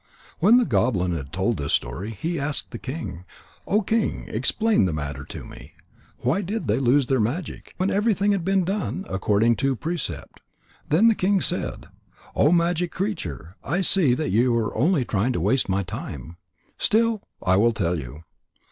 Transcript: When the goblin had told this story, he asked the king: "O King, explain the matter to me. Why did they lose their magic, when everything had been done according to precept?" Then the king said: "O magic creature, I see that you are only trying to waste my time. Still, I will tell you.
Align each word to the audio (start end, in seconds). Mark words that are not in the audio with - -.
When 0.39 0.57
the 0.57 0.65
goblin 0.65 1.15
had 1.15 1.31
told 1.31 1.57
this 1.57 1.73
story, 1.73 2.09
he 2.09 2.39
asked 2.39 2.71
the 2.71 2.79
king: 2.79 3.23
"O 3.67 3.83
King, 3.83 4.25
explain 4.29 4.85
the 4.85 4.93
matter 4.93 5.23
to 5.25 5.43
me. 5.45 5.73
Why 6.21 6.41
did 6.41 6.65
they 6.67 6.79
lose 6.79 7.05
their 7.05 7.19
magic, 7.19 7.75
when 7.77 7.91
everything 7.91 8.31
had 8.31 8.43
been 8.43 8.63
done 8.65 9.05
according 9.07 9.57
to 9.57 9.75
precept?" 9.75 10.39
Then 10.89 11.07
the 11.07 11.13
king 11.13 11.39
said: 11.39 11.85
"O 12.35 12.51
magic 12.51 12.91
creature, 12.91 13.55
I 13.63 13.81
see 13.81 14.15
that 14.15 14.31
you 14.31 14.55
are 14.55 14.75
only 14.75 15.05
trying 15.05 15.33
to 15.33 15.39
waste 15.39 15.69
my 15.69 15.83
time. 15.83 16.37
Still, 16.79 17.21
I 17.43 17.57
will 17.57 17.71
tell 17.71 17.99
you. 17.99 18.23